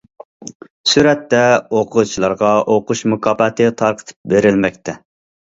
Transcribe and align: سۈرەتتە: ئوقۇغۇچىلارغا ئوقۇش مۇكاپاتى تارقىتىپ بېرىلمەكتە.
سۈرەتتە: 0.93 1.41
ئوقۇغۇچىلارغا 1.81 2.49
ئوقۇش 2.77 3.05
مۇكاپاتى 3.13 3.69
تارقىتىپ 3.83 4.35
بېرىلمەكتە. 4.35 4.99